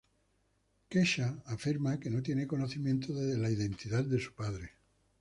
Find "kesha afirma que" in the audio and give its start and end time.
0.89-2.09